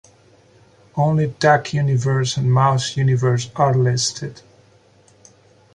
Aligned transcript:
Only 0.97 1.27
Duck 1.27 1.73
universe 1.75 2.35
and 2.35 2.51
Mouse 2.51 2.97
universe 2.97 3.51
are 3.55 3.75
listed. 3.75 4.41